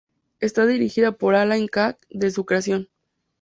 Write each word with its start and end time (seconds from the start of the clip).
Está 0.39 0.65
dirigida 0.65 1.11
por 1.11 1.35
Alain 1.35 1.67
Kahn 1.67 1.95
desde 2.09 2.33
su 2.33 2.43
creación. 2.47 2.89